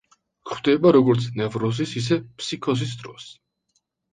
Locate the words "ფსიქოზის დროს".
2.41-3.29